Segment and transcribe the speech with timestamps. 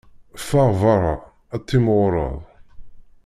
[0.41, 1.15] Ffeɣ beṛṛa,
[1.67, 2.37] timɣureḍ.